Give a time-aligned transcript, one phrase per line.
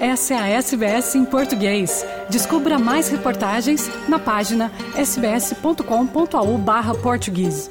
[0.00, 2.02] Essa é a SBS em português.
[2.30, 7.70] Descubra mais reportagens na página sbs.com.au/português.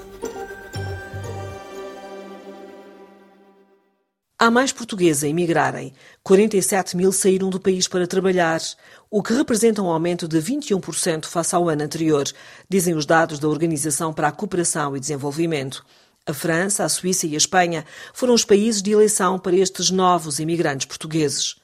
[4.37, 5.91] Há mais portugueses a emigrarem.
[6.21, 8.61] 47 mil saíram do país para trabalhar,
[9.09, 12.25] o que representa um aumento de 21% face ao ano anterior,
[12.69, 15.83] dizem os dados da Organização para a Cooperação e Desenvolvimento.
[16.27, 20.37] A França, a Suíça e a Espanha foram os países de eleição para estes novos
[20.37, 21.55] imigrantes portugueses.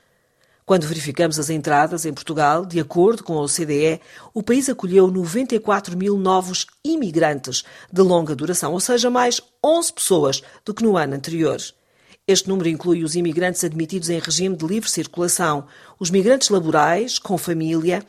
[0.66, 4.02] Quando verificamos as entradas em Portugal, de acordo com a OCDE,
[4.34, 10.42] o país acolheu 94 mil novos imigrantes de longa duração, ou seja, mais 11 pessoas
[10.66, 11.62] do que no ano anterior.
[12.28, 15.68] Este número inclui os imigrantes admitidos em regime de livre circulação,
[16.00, 18.04] os migrantes laborais, com família,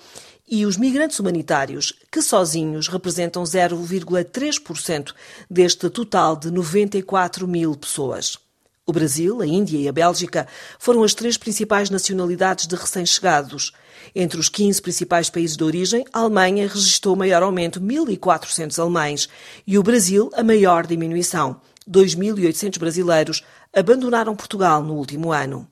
[0.48, 5.12] e os migrantes humanitários, que sozinhos representam 0,3%
[5.51, 8.46] deste total de 94 mil pessoas.
[8.89, 10.47] O Brasil, a Índia e a Bélgica
[10.79, 13.73] foram as três principais nacionalidades de recém-chegados.
[14.15, 19.29] Entre os 15 principais países de origem, a Alemanha registrou o maior aumento, 1.400 alemães,
[19.66, 21.60] e o Brasil a maior diminuição.
[21.91, 23.43] 2.800 brasileiros
[23.75, 25.66] abandonaram Portugal no último ano.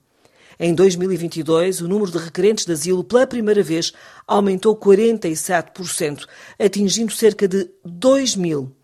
[0.59, 3.93] Em 2022, o número de requerentes de asilo pela primeira vez
[4.27, 6.27] aumentou 47%,
[6.59, 8.75] atingindo cerca de 2 mil.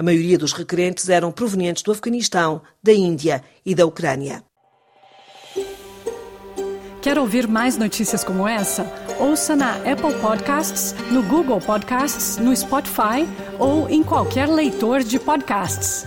[0.00, 4.42] A maioria dos requerentes eram provenientes do Afeganistão, da Índia e da Ucrânia.
[7.02, 8.90] Quer ouvir mais notícias como essa?
[9.18, 16.06] Ouça na Apple Podcasts, no Google Podcasts, no Spotify ou em qualquer leitor de podcasts.